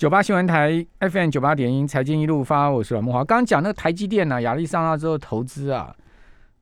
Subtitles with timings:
[0.00, 3.22] 九八新闻台 FM 九八点一财经一路发，我是阮木华。
[3.22, 5.94] 刚刚讲那个台积电呢，亚利桑那之后投资啊，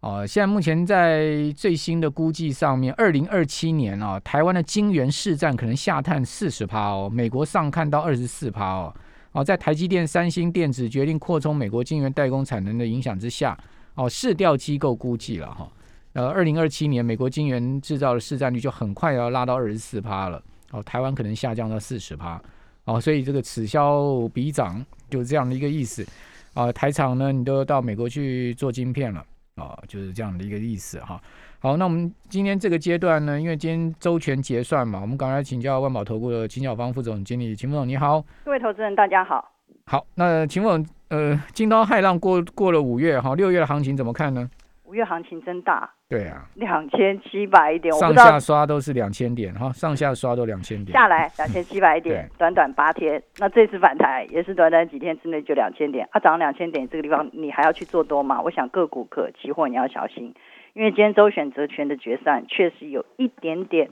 [0.00, 8.92] 哦，现在目前在最新的估计上面，二零二七年啊，台湾的晶圆市占可能下探四十趴哦，美国上看到二十四趴哦。
[9.30, 13.56] 哦，在台积电、三星电子决定扩充美国晶圆代工产能的影响之下，
[13.94, 15.70] 哦，市调机构估计了哈，
[16.14, 20.42] 呃，二零二七年美国晶圆制造的市占率就很快要拉到二十四趴了，
[20.72, 22.42] 哦，台湾可能下降到四十趴。
[22.88, 26.06] 哦，所以这个此消彼长，就是这样的一个意思
[26.54, 26.72] 啊。
[26.72, 29.22] 台厂呢，你都到美国去做晶片了
[29.56, 31.20] 啊，就是这样的一个意思哈。
[31.58, 38.24] 好，那我们今天这个阶段呢，因为今天周全结算嘛，我们赶快请教万宝投顾的秦小芳副总经理，秦副总你好。
[38.46, 39.52] 各位投资人大家好。
[39.84, 44.48] 好，那秦副总，呃，惊涛骇浪过过了五月哈，六月的行情怎么看呢？
[44.88, 45.90] 五月行情真大。
[46.08, 58.40] 对啊，两千七百点，上下刷都是两千点哈，上下刷都两千点，下来两千七百点， 短短八天，那这次反弹也是短短几天之内就两千点，啊，涨两千点这个地方你还要去做多吗？
[58.40, 60.34] 我想个股可期货你要小心，
[60.72, 63.90] 因为今天周选择权的决算确实有一点点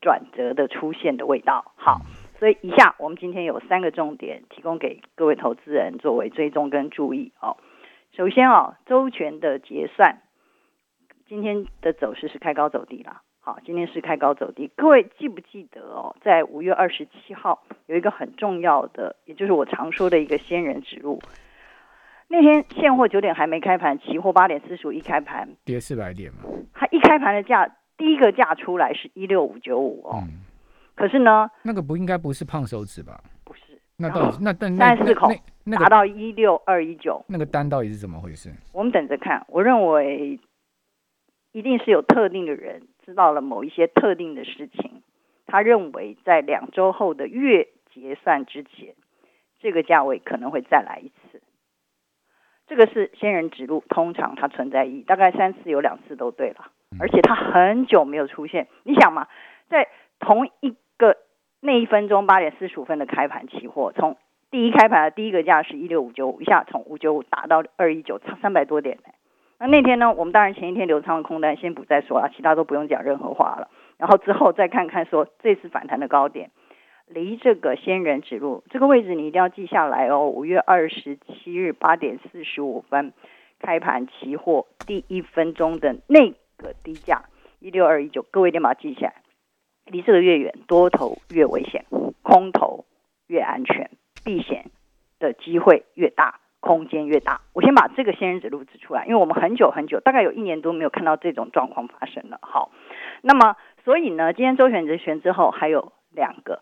[0.00, 1.72] 转折的出现的味道。
[1.76, 2.00] 好，
[2.38, 7.58] 所以以下我们今天有三个重点提供给各位投资人作为追踪跟注意哦。
[8.16, 10.16] 首先哦，周全的结算。
[11.30, 14.68] 今天的走势是开高走低了，好，今天是开高走低。
[14.74, 21.22] 各位记不记得哦，在五月二十七号有一个很重要的，也就是我常说的一个仙人指路。
[22.26, 26.40] 那天现货九点还没开盘，期货八点四十五一开盘跌四百点嘛。
[26.74, 30.24] 它一开盘的价，第一个价出来是一六五九五哦。
[30.96, 33.20] 可是呢，那个不应该不是胖手指吧？
[33.44, 33.80] 不是。
[33.96, 35.30] 那到底那但三十四口
[35.78, 38.52] 达到一六二一九，那个单到底是怎么回事？
[38.72, 39.46] 我们等着看。
[39.48, 40.36] 我认为。
[41.52, 45.02] 一定是有特定的人知道了某一些特定的事情，
[45.46, 48.94] 他认为在两周后的月结算之前，
[49.58, 51.42] 这个价位可能会再来一次。
[52.68, 56.70] 这个是仙人指路，通常它存在意义，大概三次有两次都对了，
[57.00, 58.68] 而且它很久没有出现。
[58.84, 59.26] 你想嘛，
[59.68, 59.88] 在
[60.20, 61.16] 同一个
[61.60, 64.16] 那一分钟八点四十五分的开盘期货，从
[64.52, 69.12] 第一开盘的第一个价是一六五九五，一下从五九五打到二一九，差三百多点呢。
[69.60, 70.10] 那那天呢？
[70.10, 73.68] 我们当然前一天留仓的空单先不再说了，其他都不用讲任何话了。
[73.98, 76.50] 然后之后再看看说这次反弹的高点，
[77.06, 80.30] 离这个仙人指路这个位置你一定要记下来哦。
[80.30, 83.12] 五月二十七日八点四十五分
[83.58, 87.24] 开盘期货第一分钟的那个低价
[87.58, 89.16] 一六二一九，各位一定把它记下来。
[89.84, 91.84] 离这个越远，多头越危险，
[92.22, 92.86] 空头
[93.26, 93.90] 越安全，
[94.24, 94.70] 避险
[95.18, 96.40] 的机会越大。
[96.60, 102.38] 空间越大，我先把这个仙人指路指出来，因为我们很久很久，大概有一年多没有看到这种状况发生了。
[102.42, 102.70] 好，
[103.22, 106.60] 那么所以呢，今天周选择权之后还有两个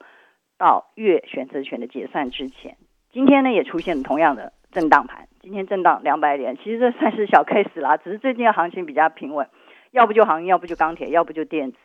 [0.57, 2.77] 到月选择权的结算之前，
[3.13, 9.49] 今天呢也出现了同样的震荡盘，今天震荡两百点，其实这算是小 case 啦，只是最近的行情比较平稳，
[9.91, 11.79] 要不就航运，要不就钢铁，要不就电子。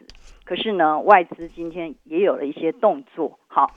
[0.46, 3.72] 可是呢，外资今天也有了一些动作，好，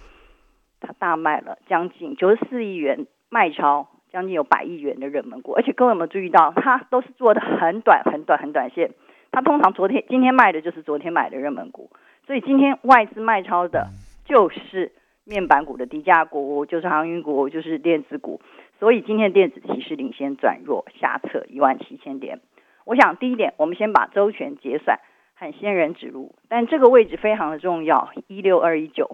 [0.80, 3.88] 它大卖了将近九十四亿元卖超。
[4.10, 8.92] 将近有百亿元的热门股，而且各位有没有注意到，它都是做的很短、很短、很短线。
[9.32, 11.90] 它通常昨天、今天卖的就是昨天买的热门股，
[12.26, 13.88] 所以今天外资卖超的
[14.24, 14.92] 就是
[15.24, 18.40] 面板股的低价股，就是航运股，就是电子股。
[18.78, 22.40] 所以今天的电子提示领先转弱，下测一万七千点。
[22.84, 25.00] 我想第一点，我们先把周全结算
[25.34, 29.10] 和仙人指路，但这个位置非常的重要，一六二一九，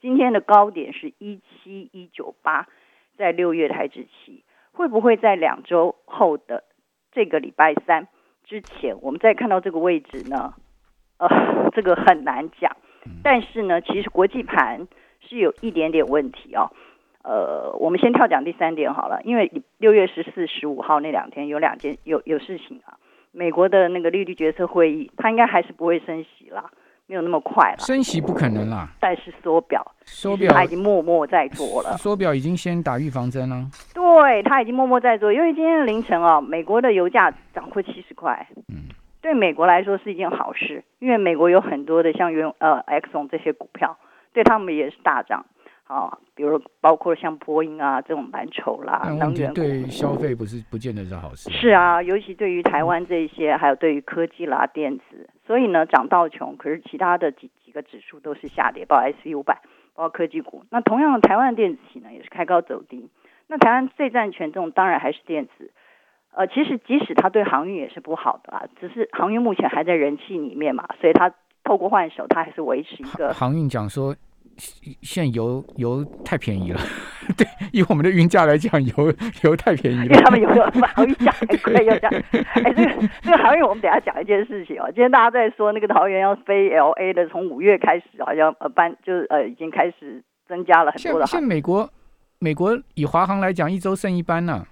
[0.00, 2.68] 今天的高点是一七一九八。
[3.18, 6.64] 在六月台指期会不会在两周后的
[7.12, 8.08] 这个礼拜三
[8.44, 10.54] 之前，我们再看到这个位置呢？
[11.18, 11.28] 呃，
[11.72, 12.76] 这个很难讲。
[13.22, 14.86] 但是呢，其实国际盘
[15.20, 16.70] 是有一点点问题哦。
[17.24, 22.98] 呃，我们先跳讲第三点好了，因为六月十四、十五号那两天有两件有有事情啊。
[23.32, 26.70] 美国的那个利率决策会议，它应该还是不会升息啦。
[27.08, 28.86] 没有那么快了，升息不可能啦。
[29.00, 31.96] 但是缩表，缩表他已经默默在做了。
[31.96, 33.66] 缩表已经先打预防针了。
[33.94, 38.46] 对他已经默默在做，因为今天凌晨哦，美国的油价涨破七十块。
[38.68, 38.92] 嗯，
[39.22, 43.96] 对美国来说是一件好事，因为美国有很多的像原呃 Exxon 这些股票，
[44.34, 45.46] 对他们也是大涨。
[45.88, 51.50] 啊，比如包括像波音啊这种蓝筹啦，能源对消费不是不见得是好事。
[51.50, 59.62] 是啊，尤其对于台湾这些，还有对于科技啦、电子，所以呢涨到穷，可是其他的几几个指数都是下跌，包括 S U 百，
[59.94, 60.62] 包括科技股。
[60.70, 63.08] 那同样的，台湾电子企呢也是开高走低。
[63.46, 65.72] 那台湾最占权重当然还是电子。
[66.32, 71.32] 呃，其实即使它对航运也是不好的啊，只是航运目前还在人气里面嘛，所以它
[71.64, 74.14] 透过换手，它还是维持一个航运讲说。
[75.02, 76.80] 现在油油太便宜了，
[77.38, 80.04] 对，以我们的运价来讲，油油太便宜了。
[80.06, 84.86] 因为他们 有时候航运价很贵，要讲，哎，这个这个航运，我们等下讲一件事情哦。
[84.86, 91.88] 今天大家在说那个桃园要飞 L A 的，从五月开始好像呃班就是呃已经开始增加了很多的像像美国，
[92.40, 94.66] 美国以华航来讲，一周剩一班呢、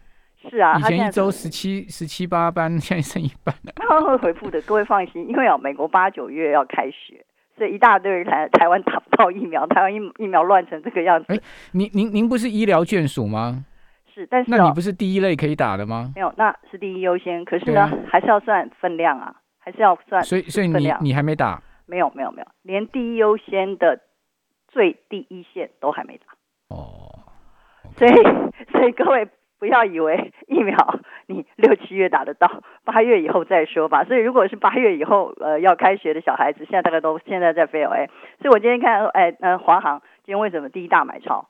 [0.51, 3.73] 是啊，以前一周十七十七八班，现在剩一班了。
[3.77, 7.25] 他们会回复的，各位放心，因为啊，美国八九月要开学，
[7.57, 11.33] 所以一大堆人台台湾打不到疫苗，台湾疫疫苗乱成这个样子。
[11.33, 11.39] 哎
[11.73, 13.65] 您您您不是医疗眷属吗？
[14.15, 16.13] 是，但是哦那你不是第一类可以打的吗？
[16.15, 17.45] 没有，那是第一优先。
[17.45, 20.23] 可是呢，啊还是要算分量啊，还是要算。
[20.23, 24.01] 所以所以你你还没打没有没有没有，连第一优先的
[24.69, 26.27] 最第一线都还没打。
[26.75, 27.11] 哦。
[27.97, 28.13] 所以
[28.73, 29.27] 所以各位
[29.59, 30.77] 不要以为疫苗
[31.27, 34.05] 你六七月打得到，八月以后再说吧。
[34.05, 38.07] 所以如果是八月以后呃要开学的小孩子，现在大概都现在在飞 LA。
[38.41, 41.49] 所以我今天看哎呃华航今天为什么第一大买超？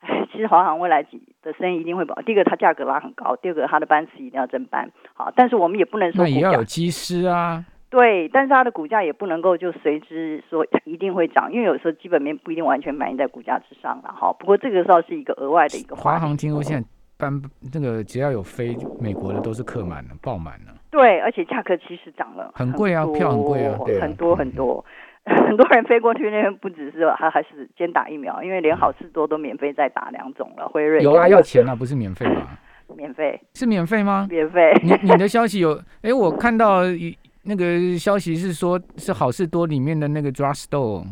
[0.00, 2.14] 哎，其实华航未来几的生意一定会保。
[2.22, 4.90] 第一个，它价格拉很高；第二个，它的班次一定要增班。
[5.14, 7.64] 好，但是我们也不能说那也要有机师啊。
[7.88, 14.32] 对，但是它的股价也不能够就随之说一定会涨，因为有时候基本面不一定完全反映在股价之上了哈。
[14.38, 16.86] 不过这个倒是一个额外的一个华航听说现在
[17.16, 17.40] 班
[17.72, 20.74] 那个只要有飞美国的都是客满了，爆满了。
[20.90, 24.84] 对，而且价格其实涨了很贵啊多票很贵啊对啊很多很多。
[25.26, 32.56] 很多人飞过去那边，不只是还还是先打疫苗，因为连好事多都免费再打两种了，辉瑞有啊，要钱啊，不是免费吧？
[32.96, 34.28] 免费是免费吗？
[34.30, 34.72] 免费。
[34.84, 35.76] 你你的消息有？
[36.02, 41.04] 哎，我看到一那个消息是说，是好事多里面的那个 drugstore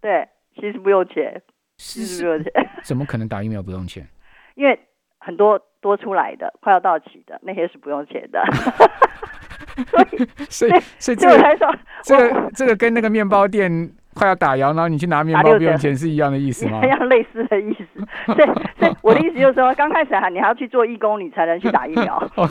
[0.00, 1.42] 对，其实不用钱，
[1.76, 2.52] 其是不用钱，
[2.82, 4.08] 怎么可能打疫苗不用钱？
[4.54, 4.78] 因为
[5.28, 8.42] 很多多出来的快要到期的那些是不用钱的，
[9.92, 10.16] 所以
[10.48, 16.88] 所以所以这个以我才说，这个 这个跟那个面包店快要打烊，然后你去拿面包不用钱是一样的意思吗一？
[16.88, 17.84] 样类似的意思。
[18.32, 18.48] 所以，
[18.78, 22.46] 所以我的意思就是说，刚开始还你还要去做义工，你才能去打疫苗，哦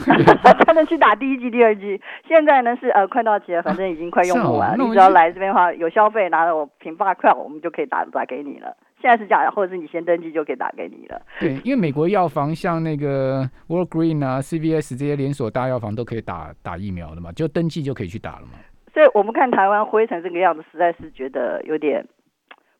[0.64, 2.00] 才能去打第一剂、第二剂。
[2.28, 8.76] 现在呢是呃快到期了，反正已经快用不完你只要来这边的话，有消费拿了我平发块，我们就可以打打给你了。
[9.00, 11.20] 现在是这样，或者是你先登记就可以打给你了。
[11.40, 18.52] 对，因为美国药房像那个 World Green 啊、CVS 这些连锁大药房都可以打打疫苗的嘛，就登记就可以去打了嘛。
[18.92, 22.04] 所以我们看台湾灰成这个样子，实在是觉得有点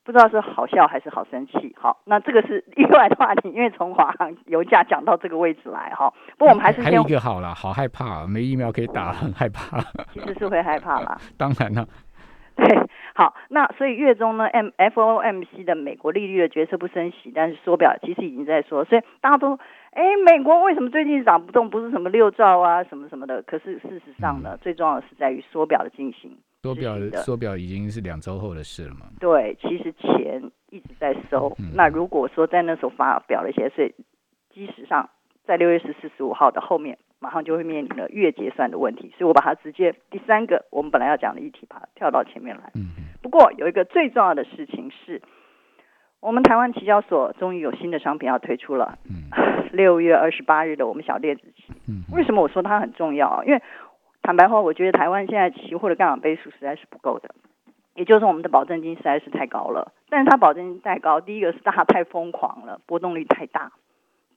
[0.03, 1.73] 不知道是好笑还是好生气。
[1.79, 6.11] 好，那这个是意外的话题，因为从华航油价讲到这个位置来哈。
[6.37, 9.79] 不过我们还是先还有一个好啦，好害怕，没疫苗可以打，很害怕。
[10.11, 11.17] 其实是会害怕啦。
[11.37, 11.87] 当然了，
[12.67, 19.57] 对，好，那所以月中呢，M FOMC 的美国利率的决策不升息，但是缩表其实已经在说，所以大家都，
[19.91, 21.69] 哎，美国为什么最近涨不动？
[21.69, 23.41] 不是什么六兆啊，什么什么的。
[23.43, 26.37] 可是事实上呢，最重要的是在于缩表的进行。
[26.61, 29.05] 缩表缩表已经是两周后的事了嘛。
[29.19, 31.55] 对，其实钱一直在收。
[31.59, 33.93] 嗯那如果说在那时候发表了一些，所以
[34.53, 35.09] 基石上
[35.45, 39.13] 在六月十四、十五号的后面，马上就会面临了月结算的问题。
[39.17, 42.71] 所以我把它直接第三个我们本来要讲的议题，把它跳到前面来。
[43.21, 45.21] 不过有一个最重要的事情是，
[46.21, 48.97] 我们台湾期交所终于有新的商品要推出了。
[49.09, 49.29] 嗯
[49.71, 51.63] 六月二十八日的我们小电子期，
[52.11, 53.43] 为什么我说它很重要？
[53.43, 53.61] 因为
[54.23, 57.35] 坦白话，我觉得台湾现在期货的杠杆倍数实在是不够的，
[57.93, 59.93] 也就是我们的保证金实在是太高了。
[60.09, 63.69] 但是它保证金太高，第一个是大家太疯狂了，波动率太大；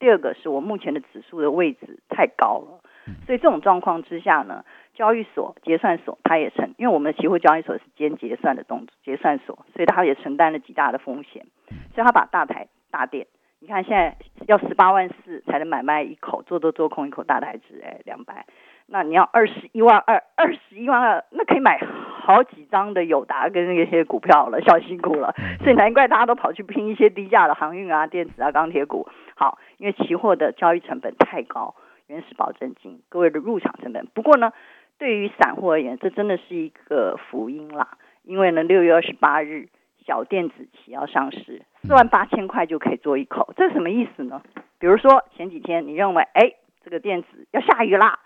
[0.03, 2.81] 第二个是我目前的指数的位置太高了。
[3.25, 11.47] 所以这种状况之下呢，交易所、结算所它也承，因为我们的期货交易所是兼结算的动作，结算所，所以它也承担了极大的风险。
[11.95, 13.29] 所以它把大台大店，
[13.61, 14.17] 你看现在
[14.49, 18.45] 要十八万四才能买卖一口，做多做空一口大台值，哎，两百。
[18.87, 21.79] 那你要二十一万二，二十一万二，那可以买
[22.25, 25.35] 好几张的友达跟那些股票了，小辛苦了。
[25.65, 29.09] 所以难怪大家都跑去拼一些低价的航运啊、电子啊、钢铁股。
[29.35, 31.75] 好，因为期货的交易成本太高，
[32.07, 34.07] 原始保证金，各位的入场成本。
[34.15, 34.53] 不过呢，
[34.99, 37.99] 对于散户而言，这真的是一个福音啦。
[38.23, 39.67] 因为呢，六月二十八日
[40.07, 44.41] 小电子企要上市，四万八千块就可以做一口，这是什么意思呢？
[44.79, 46.53] 比如说前几天你认为，哎，
[46.85, 48.21] 这个电子要下雨啦，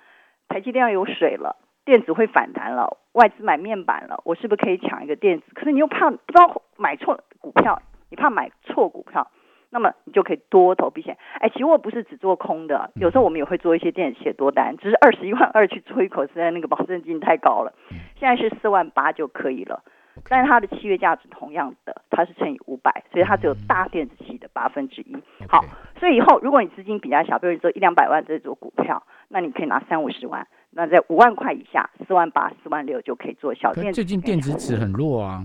[0.49, 5.45] 台积电要有水了，电子会反弹了，外资买面板了，我是不是可以抢一个电子？
[5.55, 9.31] 可是你又怕不知道买错股票，你怕买错股票，
[9.71, 11.17] 那么你就可以多头避险。
[11.39, 17.73] 哎，期货不是只做空的，有时候我们也会做一些电子写多单，只是二十一万二去做一口，实在那个保证金太高了。
[18.19, 19.83] 现在是四万八就可以了。
[20.31, 25.15] 但是它的契约价值同样的，它是乘以五百，所以它只有大电子期的八分之一。
[25.47, 25.63] 好
[26.01, 33.97] 所以以后如果你资金比较小，比如你做一两百万这种股票，那你可以拿三五十万，那在五万块以下，四万八、四万六就可以做小可电子。
[33.97, 35.45] 最近电子纸很弱啊，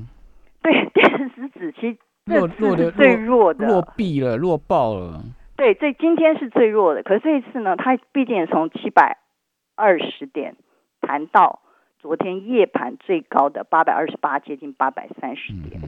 [0.62, 5.24] 对 电子纸其实弱弱的最弱的弱毙了，弱爆了。
[5.56, 9.18] 对，这今天是最弱的，可是这一次呢，它毕竟从七百
[9.76, 10.56] 二十点
[11.02, 11.62] 谈到
[12.00, 15.82] 昨天夜盘最高的八百二十八，接近八百三十点，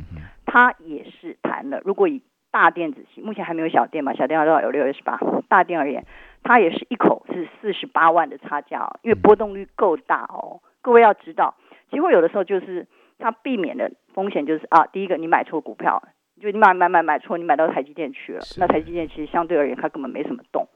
[0.46, 1.82] 它也是谈了。
[1.84, 2.22] 如果以
[2.52, 6.06] 大电子系，目前还没有小电嘛，小电要有六二十八，大电而言，
[6.44, 10.62] 它也是一口是四十八万的差价哦，因为波动率够大哦。
[10.82, 11.56] 各位要知道，
[11.90, 12.86] 其实有的时候就是
[13.18, 16.04] 它避免的风险就是啊，第一个你买错股票。
[16.42, 20.68] 就你买买买买错，你买到台积电去了，那台积电其实相对而言它根本没什么动，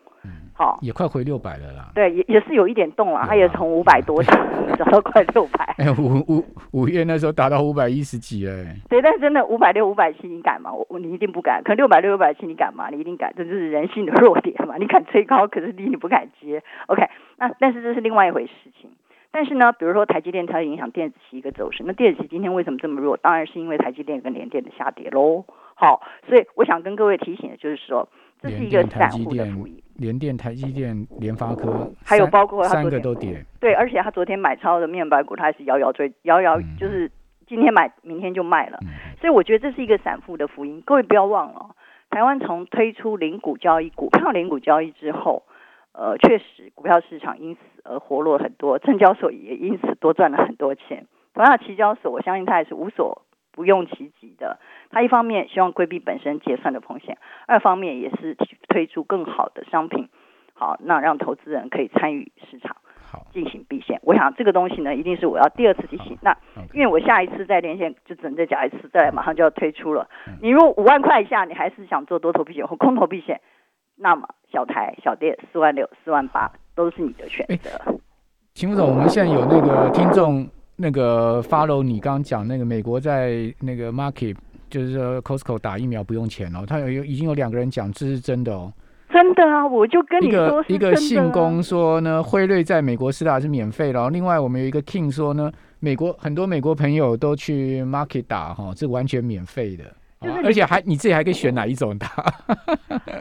[0.58, 1.92] 好，也快回六百了啦。
[1.94, 4.24] 对，也也是有一点动了，它也从五百多
[4.76, 5.76] 涨到快六百。
[5.78, 8.76] 哎，五五五月那时候达到五百一十几哎。
[8.90, 10.72] 对，但真的五百六、五百七你敢吗？
[10.90, 11.62] 我你一定不敢。
[11.64, 12.90] 可六百六、六百七你敢吗？
[12.90, 14.78] 你一定敢，这就是人性的弱点嘛。
[14.82, 16.64] 你敢吹高，可是你你不敢接。
[16.88, 18.90] OK，那但是这是另外一回事情。
[19.30, 23.16] 但是呢，比如说台积电它影响电子期一个走势，那电子期今天为什么这么弱？
[23.18, 25.46] 当然是因为台积电跟联电的下跌喽。
[25.76, 28.10] 好，所以我想跟各位提醒的就是说，
[28.42, 29.78] 这是一个散户的福音。
[29.98, 33.44] 联电、台积电、联发科，还有包括三个都跌。
[33.60, 37.12] 对，而且他昨天买超的面板股，他还是遥遥追，遥遥就是
[37.46, 38.80] 今天买，明天就卖了。
[39.20, 40.82] 所以我觉得这是一个散户的福音。
[40.86, 41.76] 各位不要忘了，
[42.10, 45.44] 台湾从推出零股交易、股票零股交易之后。
[45.94, 51.08] 呃，确实，股票市场因此而活络很多，证交所也因此多赚了很多钱。
[51.34, 54.60] 同样，期交所，我相信它也是无所不用其极的。
[54.90, 57.18] 它一方面希望规避本身结算的风险，
[57.48, 58.38] 二方面也是
[58.70, 60.08] 推出更好的商品，
[60.54, 64.00] 好，那让投资人可以参与市场，好进行避险。
[64.04, 66.18] 我想这个东西呢，一定是我要第二次提醒。
[66.22, 66.38] 那
[66.74, 70.08] 因为我下一次再连线，就只能再讲一次，再来马上就要推出了。
[70.42, 73.42] 你如果五万块以下，你还是想做多头避险或空头避险？
[74.00, 77.72] 那么小台小店四万六四万八都是你的选择。
[78.54, 84.36] 秦副总，我们现在有那个听众那个 follow 你刚刚讲那个美国在那个 market
[84.70, 88.72] 就是说 Costco 打疫苗不用钱哦，他有有已经有两个人讲这是真的哦。
[89.10, 94.10] 真的啊，我就跟你说一个信工说呢，辉瑞在美国施打是免费然后。
[94.10, 99.84] 另外我们有一个 King 说呢，美国很多美国朋友都去 market 打哈，这完全免费的。
[100.20, 102.06] 就是而且还你自己还可以选哪一种的？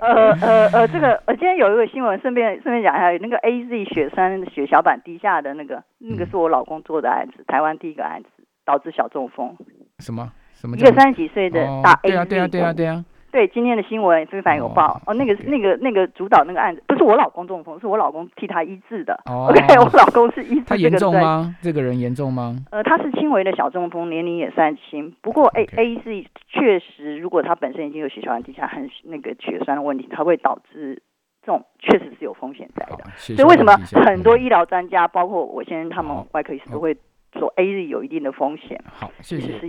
[0.00, 8.28] 呃呃呃，这个呃，今天有一个新闻，顺便顺便讲一下，那个 A Z 雪山血小板低下的那个，那个是我老公做的案子，台湾第一个案子，
[8.64, 9.56] 导致小中风。
[9.98, 10.76] 什么什么？
[10.76, 12.12] 一个三十几岁的大 A Z。
[12.12, 13.04] 对啊对啊对啊对啊。
[13.36, 19.12] 对今天的新闻非凡有报哦，那个那个那个主导那个案子不是我老公中风，是我老公替他医治的。
[19.26, 20.64] 哦 OK，我老公是医治。
[20.64, 21.54] 他严重吗？
[21.60, 22.56] 这个人严重吗？
[22.70, 25.14] 呃，他是轻微的小中风，年龄也算轻。
[25.20, 31.02] 不过 A A 是确实，如果他本身已经有血小板低下和那个血栓的问题，它会导致
[31.42, 33.04] 这种确实是有风险在的。
[33.18, 36.96] 所以为什么很多医疗专家，包括我先生他们外科医师都会
[37.38, 38.82] 说 A 是有一定的风险？
[38.86, 39.60] 好，谢谢。